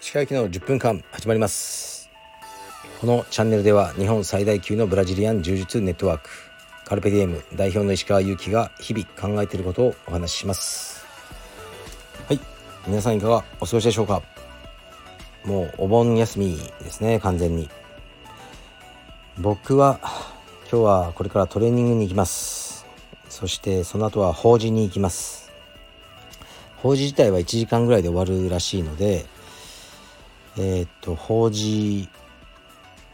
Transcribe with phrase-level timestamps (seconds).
[0.00, 2.10] 石川行きの10分間始まります。
[3.00, 6.30] このチャンネルでは日本最大級のブラジリアン柔術ネットワーク
[6.84, 11.06] カルペディエム代表の石川祐希が日々考えていることをお話しします。
[12.26, 12.40] はい。
[12.88, 14.20] 皆さんいかがお過ごしでしょうか？
[15.44, 17.70] もうお盆休みですね完全に。
[19.38, 20.00] 僕は
[20.72, 22.69] 今日はこれからトレーニングに行きます。
[23.30, 25.50] そしてその後は法事に行きます。
[26.82, 29.26] 法事自体は1時間ぐらいで終わるらしいので
[30.56, 32.08] えー、っと法事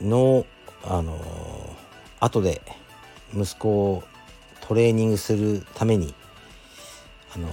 [0.00, 0.46] の
[0.84, 1.18] あの
[2.20, 2.62] 後で
[3.34, 4.04] 息子を
[4.60, 6.14] トレーニングするために
[7.34, 7.48] あの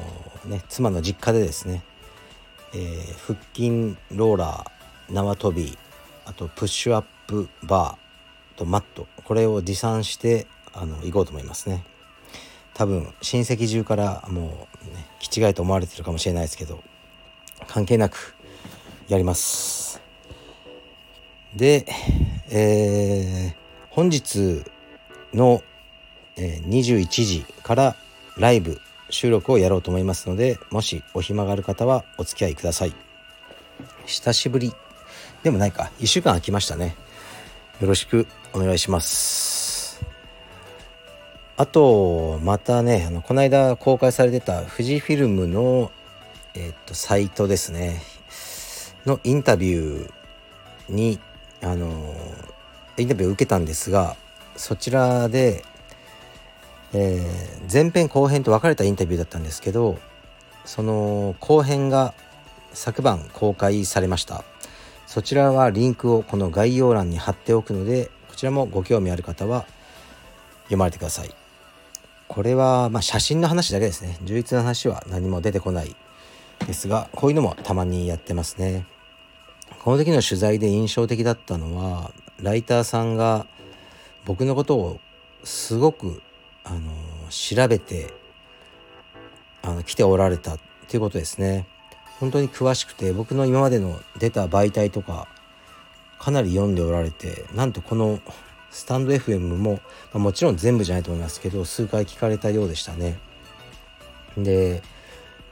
[0.46, 1.84] ね妻の実家でですね、
[2.74, 5.78] えー、腹筋ローラー縄跳び
[6.26, 11.84] あとプッシュアップバーとマットこれを持参してあの行こうと思いますね。
[12.74, 16.82] 多分親戚中からもう、ね、気違いと思われてるかもしれないですけど
[17.68, 18.36] 関係なく
[19.08, 20.02] やります。
[21.56, 21.86] で、
[22.50, 23.56] えー、
[23.90, 24.64] 本日
[25.34, 25.62] の、
[26.36, 27.96] えー、21時から
[28.38, 28.80] ライブ
[29.10, 32.94] 収録をやろうと思いますのでもしお暇がある方はお付き合いください。
[34.06, 34.74] 久しぶり。
[35.44, 35.92] でもないか。
[36.00, 36.96] 1週間空きましたね。
[37.82, 39.53] よろしくお願いします。
[41.56, 45.92] あとまたねあのこの間公開されてた富士フィルムの
[46.56, 48.02] えっとサイトですね。
[49.06, 51.20] のインタビューに
[51.62, 52.16] あの
[52.98, 54.16] インタビューを受けたんですが
[54.56, 55.64] そちらで、
[56.94, 59.98] えー、前編後編と分かれたインタビューだったんですけど
[60.64, 62.14] その後編が
[62.72, 64.44] 昨晩公開されました。
[65.06, 69.66] そちらはリンクをこの概要欄に貼っておくのでこちらもご興味ある方は
[70.64, 71.43] 読まれてください。
[72.34, 74.18] これはま写真の話だけですね。
[74.24, 75.96] 充実な話は何も出てこない
[76.66, 78.88] ですがこういうのもたまにやってますね。
[79.84, 82.12] この時の取材で印象的だったのは
[82.42, 83.46] ライターさんが
[84.26, 85.00] 僕のことを
[85.44, 86.24] すごく
[86.64, 86.92] あの
[87.30, 88.12] 調べて
[89.62, 91.68] あの来ておられたっていうことですね。
[92.20, 95.28] 本当に詳しくて僕の今までの出た媒体とか
[96.18, 98.20] かなり読んでおられてなんとこの
[98.74, 99.80] スタンド FM も、ま
[100.16, 103.20] あ、もちろん全部じゃないと思いますけど数回聞かれたようでしたね。
[104.36, 104.82] で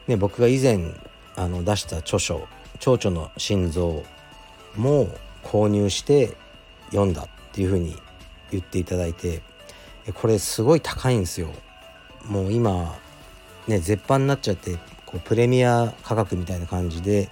[0.08, 0.80] ね僕が以前
[1.36, 2.48] あの出した著書
[2.80, 4.04] 「蝶々の心臓」
[4.76, 5.08] も
[5.44, 6.36] 購入して
[6.90, 7.96] 読んだっていうふうに
[8.50, 9.44] 言っていただいて
[10.16, 11.50] これすごい高いんですよ。
[12.26, 12.98] もう今
[13.68, 17.30] ね絶版になっちゃってこうプレミア価格みたいな感じで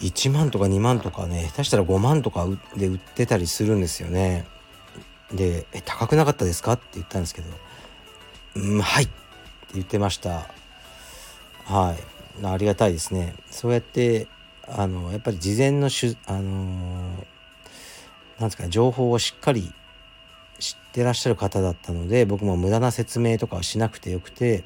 [0.00, 2.46] 1万とか2万とかね下手したら5万とか
[2.76, 4.46] で売ってたりするんですよね。
[5.32, 7.48] で「え高くなかったですか?」って言ったんですけど
[8.56, 9.12] 「うんはい」って
[9.74, 10.48] 言ってました。
[11.64, 12.44] はい。
[12.44, 13.34] ありがたいですね。
[13.50, 14.28] そうやって
[14.68, 16.42] あのやっぱり事前のしあの
[18.38, 19.72] なんですかね情報をしっかり
[20.58, 24.64] 知ってらっしゃる方だったので僕も無駄な説明とかはしなくてよくて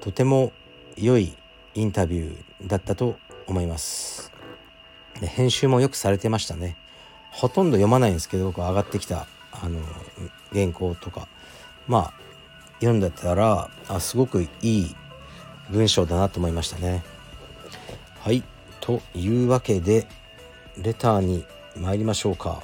[0.00, 0.52] とても
[0.96, 1.36] 良い
[1.74, 3.16] インタビューだったと
[3.46, 4.32] 思います。
[5.20, 6.76] で編集もよくされてましたね。
[7.30, 9.80] ほとんど読まないんですけど僕上がってきたあの
[10.52, 11.28] 原稿とか。
[11.86, 12.12] まあ
[12.80, 14.96] 読んだったらあすごくいい
[15.70, 17.02] 文章だなと思いましたね。
[18.20, 18.42] はい。
[18.80, 20.06] というわけで
[20.76, 21.44] レターに
[21.76, 22.62] 参りましょうか。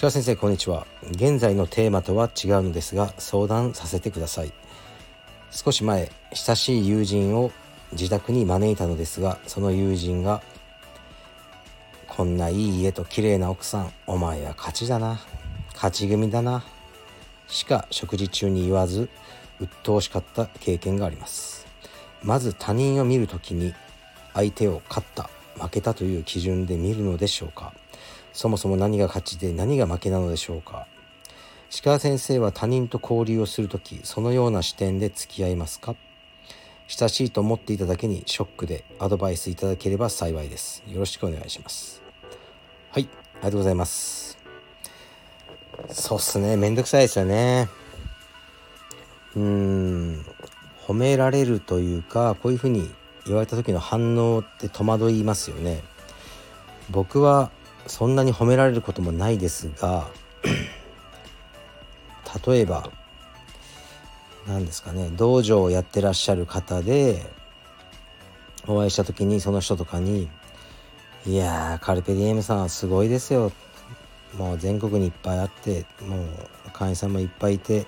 [0.00, 0.86] 鹿先生こんにちは。
[1.10, 4.52] 現在のテーマとは違うのですが相談させてください。
[5.52, 7.52] 少し前親しい友人を
[7.92, 10.42] 自宅に招いたのですがその友人が
[12.08, 15.20] 「こんないい家と綺麗な奥さんお前は勝ちだな。
[15.74, 16.64] 勝ち組だな」
[17.48, 19.08] しか食事中に言わず
[19.60, 21.66] 鬱陶しかった経験があります。
[22.22, 23.74] まず他人を見る時に
[24.32, 25.28] 相手を勝った。
[25.60, 27.74] 負けたという基準で見るのでしょうか。
[28.32, 30.86] そもそも何が勝ちで何が負けなのでしょうか。
[31.72, 35.96] 石川先生は他人と交流をする時そのような視点で付き合いますか？
[36.86, 40.84] 親しいと思っていただけにショックでアドバイスいただければ幸いです。
[40.86, 42.02] よろしくお願いします。
[42.90, 44.36] はいありがとうございます。
[45.88, 46.58] そうっすね。
[46.58, 47.70] めんどくさいですよね。
[49.34, 50.26] うーん。
[50.86, 52.86] 褒められるというかこういうふうに
[53.24, 55.82] 言われた時の反応って戸惑いますよね。
[56.90, 57.50] 僕は
[57.86, 60.06] そんなに褒められることもないですが
[62.46, 62.90] 例えば
[64.46, 67.24] 何ですかね道場をやってらっしゃる方で
[68.66, 70.28] お会いした時にその人とかに
[71.26, 73.52] 「いやーカルペディエムさんはすごいですよ」
[74.36, 76.26] もう全国にいっぱいあってもう
[76.72, 77.86] 会員さんもいっぱいいて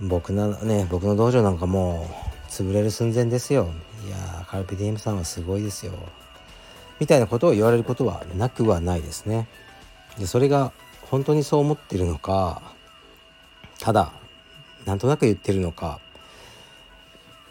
[0.00, 2.08] 僕のね僕の道場なんかも
[2.48, 3.70] う潰れる寸前ですよ。
[4.06, 5.92] いやカルピディエムさんはすごいですよ。
[7.00, 9.48] みたいなことを言われることはなくはないですね。
[10.18, 10.72] でそれが
[11.10, 12.62] 本当にそう思ってるのか
[13.80, 14.12] ただ
[14.84, 16.00] なんとなく言ってるのか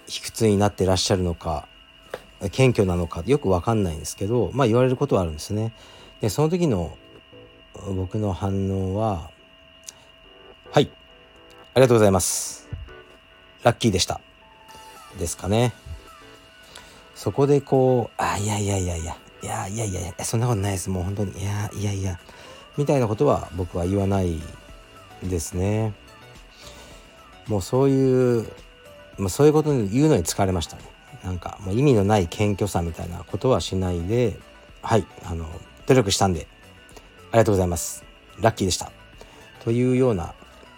[0.08, 1.68] 卑屈になってらっしゃるのか
[2.52, 5.74] 謙虚なのかよく分かんないんですけどまあ言われることはあるんですね。
[6.22, 6.98] でその時の
[7.96, 9.30] 僕の反応は
[10.72, 10.90] 「はい
[11.74, 12.68] ありがとうございます」
[13.64, 14.22] 「ラッキーでした」
[15.20, 15.74] ですかね。
[17.16, 22.20] そこでこう「あいやいやいやいやいやいやいやそんなことないですもう本当にいやいやいや」
[22.78, 24.42] みたいなことは僕は言わない
[25.24, 25.94] ですね。
[27.50, 28.46] もうそういう、
[29.18, 30.84] まあ、そういうことに言うのに疲れましたね。
[31.24, 34.40] なんかもう意味のない謙虚さみたいなことはしないで
[34.82, 35.46] はいあの
[35.88, 36.48] 努力したんで。
[37.32, 38.04] ありがとうございます。
[38.40, 38.92] ラッキーでした。
[39.64, 40.34] というような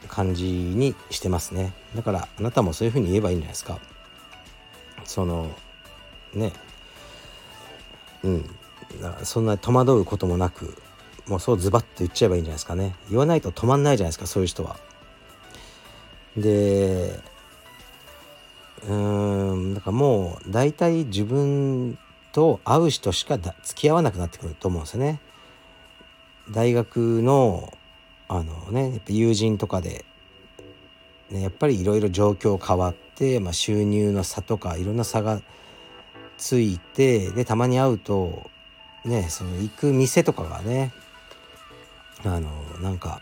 [0.07, 1.73] 感じにしてますね。
[1.95, 3.79] だからあなたもそういうふうに言えばいいんじゃないですか。
[5.05, 5.49] その
[6.33, 6.51] ね。
[8.23, 8.49] うん。
[9.23, 10.75] そんな戸惑うこともなく
[11.27, 12.95] もうそうズバッと言っちゃえばいいんじゃないですかね。
[13.09, 14.77] 言わないと止まんないじゃないですかそういう人は。
[16.37, 17.19] で
[18.87, 21.97] うんだからもう大体自分
[22.31, 25.19] と会う人しかだ付き合わなくなってくると思うんですよね。
[26.49, 27.73] 大学の
[28.27, 30.05] あのねやっぱ友人とかで、
[31.29, 35.41] ね、やっぱりいろいろ状況変わって、まあ、収入の差とかいろんな差が
[36.37, 38.49] ついてでたまに会うと
[39.05, 40.91] ねその行く店とかがね
[42.23, 42.49] あの
[42.81, 43.21] なんか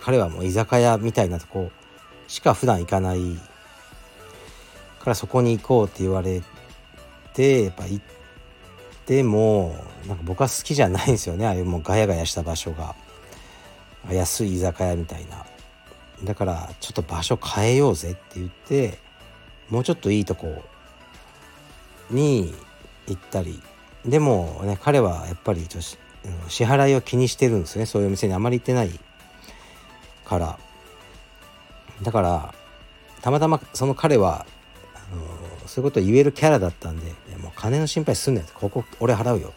[0.00, 1.70] 彼はもう居酒屋みたいなとこ
[2.28, 3.20] しか普段行かない
[5.00, 6.42] からそこに行こうって言われ
[7.34, 8.04] てやっぱ行っ
[9.06, 9.74] ても
[10.06, 11.46] なんか僕は好きじゃないんですよね。
[11.46, 12.94] ああいうもうガヤガヤした場所が。
[14.10, 15.44] 安い居酒屋みたいな。
[16.24, 18.98] だからちょっと場所変えようぜって言って
[19.68, 20.64] もうちょっといいとこ
[22.10, 22.54] に
[23.06, 23.60] 行ったり。
[24.06, 25.66] でもね彼はやっぱり
[26.48, 27.86] 支払いを気にしてるんですね。
[27.86, 28.90] そういうお店にあまり行ってない
[30.24, 30.58] から。
[32.02, 32.54] だから
[33.22, 34.46] たまたまその彼は
[34.94, 37.12] あのそういうことを言えるキャラだったんで
[37.42, 39.48] 「もう金の心配すんなよ」ここ俺払うよ」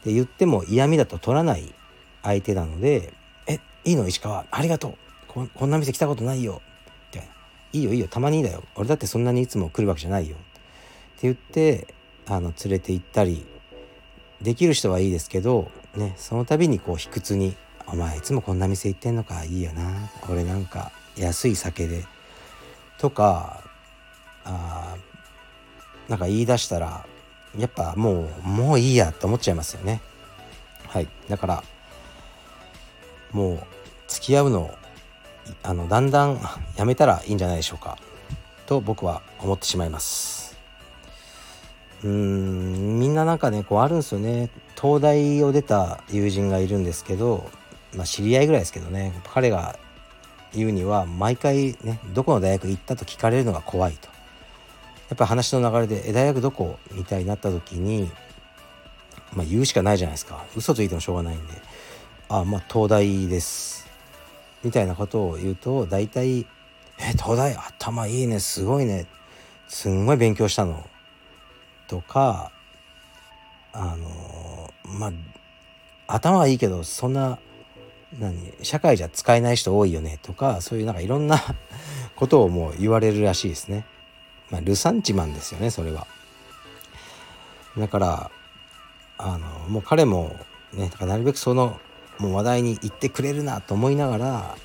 [0.00, 1.74] って言っても嫌味だと取らない
[2.22, 3.12] 相手なので
[3.46, 4.08] 「えいいの？
[4.08, 4.46] 石川。
[4.50, 4.94] ありがとう。
[5.28, 6.62] ここんな店来たことないよ」
[7.08, 7.28] って
[7.72, 8.08] 「いいよいいよ。
[8.08, 8.62] たまにいいだよ。
[8.74, 11.94] 俺だってそんなにいつも来るわけじゃないよ」って言って
[12.26, 13.46] あの連れて行ったり
[14.40, 17.54] できる人はいいですけどねその度にこう卑屈に
[17.86, 19.44] 「お前いつもこんな店行ってんのか。
[19.44, 20.10] いいよな。
[20.28, 22.04] 俺なんか安い酒で」
[22.98, 23.62] とか
[24.44, 24.96] あ
[26.08, 27.04] なんか言い出したら
[27.58, 30.00] やっぱもうもういいやって思っちゃいますよね。
[30.88, 31.08] はい。
[31.28, 31.64] だから
[33.32, 33.62] もう
[34.08, 34.72] 付き合うの
[35.62, 36.40] あのだんだん
[36.76, 37.98] やめたらいいんじゃないでしょうか。
[38.66, 40.56] と僕は思ってしまいます。
[42.04, 44.50] うーんみんななんかねこうあるんですよね。
[44.80, 47.50] 東大を出た友人がいるんですけど
[47.94, 49.20] まあ知り合いぐらいですけどね。
[49.32, 49.78] 彼が
[50.54, 54.08] 言うには毎回ねどこの大学行ったと聞かれるのが怖いと。
[55.08, 58.10] やっぱ話の流れで「え大学どこ?」みたいになった時に
[59.32, 60.44] まあ言うしかないじゃないですか。
[60.56, 61.54] 嘘ついてもしょうがないんで
[62.28, 63.86] 「あまあ東大です」
[64.64, 66.46] みたいなことを言うと大体
[66.98, 69.06] 「え東大頭いいねすごいね。
[69.68, 70.88] すんごい勉強したの」
[71.88, 72.50] とか
[73.72, 75.12] あのまあ
[76.14, 77.38] 頭はいいけどそんな
[78.18, 81.42] 何社会じゃ使えない人多いよねとかそういうなんかいろんな
[82.16, 83.84] ことをもう言われるらしいですね。
[84.50, 86.06] まあ、ルサンチマンですよねそれは。
[87.76, 88.30] だから
[89.18, 90.36] あのもう彼も
[90.72, 91.78] ねだからなるべくその
[92.18, 94.56] もう話題に行ってくれるなと思いながら、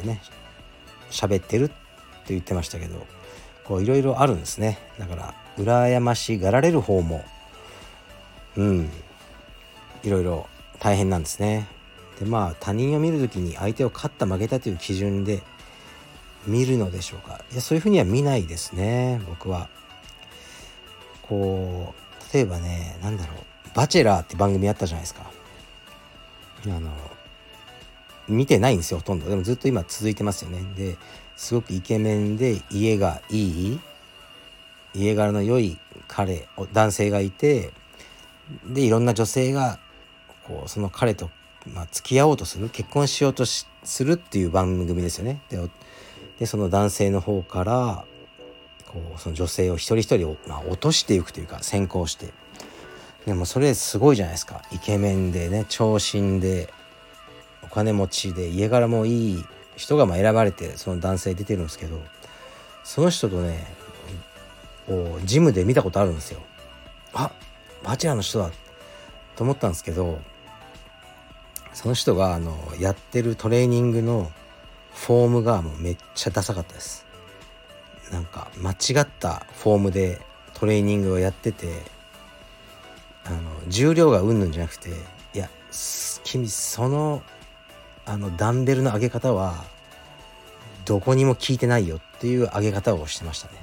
[0.00, 0.20] えー、ね
[1.10, 1.74] 喋ってるって
[2.28, 3.06] 言ってましたけど
[3.64, 7.24] こういろいろあるんですねだから羨ましがられる方も
[8.56, 8.90] うん
[10.02, 10.46] いろいろ
[10.78, 11.68] 大変なんですね。
[12.22, 15.42] でまあ他人を見る時に相手を勝った負けたという基準で
[16.46, 17.40] 見るのでしょうか。
[17.50, 19.68] いやそういうふうには見ないですね僕は。
[21.22, 23.36] こう例えばね何だろう
[23.74, 25.28] 「バチェラー」って番組あったじゃないですか。
[26.64, 26.92] あの
[28.28, 29.28] 見てないんですよほとんど。
[29.28, 30.62] でもずっと今続いてますよね。
[30.76, 30.96] で
[31.36, 33.80] すごくイケメンで家がいい
[34.94, 35.76] 家柄の良い
[36.06, 37.72] 彼男性がいて
[38.64, 39.80] でいろんな女性が
[40.44, 41.30] こうその彼と、
[41.66, 43.66] まあ、付き合おうとする結婚しようとす
[44.04, 45.40] るっていう番組ですよね。
[45.48, 45.58] で
[46.38, 48.04] でその男性の方から
[48.88, 52.32] こうその女性を一人一人を、まあ、落としていくというか先行して。
[53.26, 54.62] でもそれすごいじゃないですか。
[54.72, 56.72] イケメンでね長身で
[57.62, 59.44] お金持ちで家柄もいい
[59.76, 62.00] 人がまあ選ばれてその男性出てるんですけど
[62.82, 63.64] その人とね
[64.88, 66.40] こうジムで見たことあるんですよ。
[67.14, 67.30] あ
[67.84, 68.50] バチェラーの人だ
[69.36, 70.18] と思ったんですけど
[71.74, 74.30] その人があのやってるトレーニングの
[74.94, 77.06] フォームがもうめっちゃダサかったです。
[78.10, 80.20] なんか間違ったフォームで
[80.54, 81.80] トレーニングをやってて
[83.24, 83.38] あの
[83.68, 85.48] 重量がうんぬんじゃなくていや
[86.22, 87.22] 君その
[88.04, 89.64] あのダンベルの上げ方は
[90.84, 93.54] どこにも効いてないよっていう上げ方をしてましたね。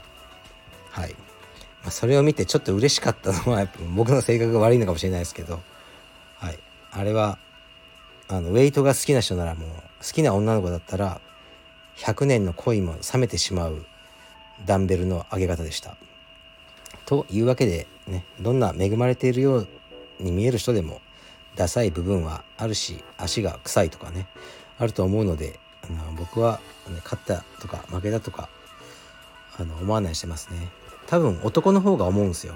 [0.89, 1.11] はい、
[1.83, 5.61] まあ、それを見てちょっと嬉しかったのはやっぱ僕の性格が悪いのかもしれないですけど
[6.37, 6.59] はい。
[6.91, 7.37] あれは
[8.29, 11.19] あのウェイトが好きな人ならもう好きな女の子だったら
[11.97, 13.85] 100年の恋も冷めてしまう
[14.65, 15.97] ダンベルの上げ方でした。
[17.05, 19.67] というわけでねどんな恵まれているよう
[20.19, 21.01] に見える人でも
[21.55, 24.27] ダサい部分はあるし足が臭いとかね
[24.77, 28.47] あると思うのであの僕は、ね、勝ったとか負けたとか
[29.57, 30.69] あの思わないしてますね
[31.07, 32.53] 多分男の方が思うんすよ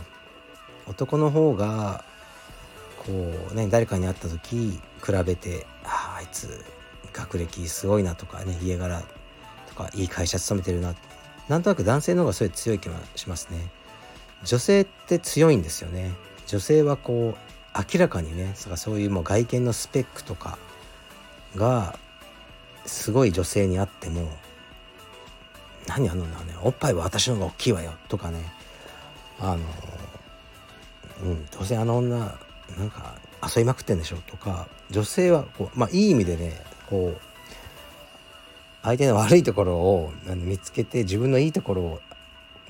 [0.88, 2.06] 男の方が
[3.05, 3.12] こ
[3.51, 6.63] うね誰かに会った時比べてああいつ
[7.12, 9.03] 学歴すごいなとかね家柄
[9.67, 10.95] とかいい会社勤めてるな。
[11.50, 13.69] なんとなく男性の方がすごいう強い気がしますね。
[14.43, 16.13] 女性って強いんですよね。
[16.48, 20.57] 女性はこう明らかにねそういうもう外見のスペックとか
[21.55, 21.98] が
[22.86, 24.29] すごい女性にあっても
[25.88, 26.31] 何あのね
[26.62, 28.51] おっぱいは私の方が大きいわよとかね。
[29.39, 29.60] あの
[31.24, 32.38] うんどうせあの女
[32.77, 37.22] なんか遊びまくってんでしょとか女性はこうまあいい意味でねこう
[38.82, 42.01] 相手の悪いところを見つけて自分のいいところを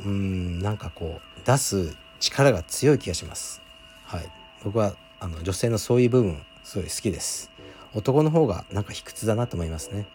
[0.05, 3.61] うんなんかこう出す力が強い気がします。
[4.05, 4.29] はい、
[4.63, 7.51] 僕はあの女性のそういう部分すごい好きです。
[7.93, 10.07] 男の方がなんか卑屈だなと思いますね。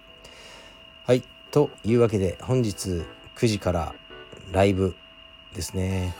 [1.07, 3.03] はいというわけで本日
[3.37, 3.95] 9時から
[4.53, 4.95] ライブ
[5.55, 6.15] ですね。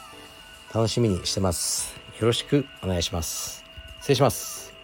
[0.75, 2.08] 楽しみにしてます。
[2.21, 3.65] よろしくお願いします。
[4.01, 4.75] 失礼します。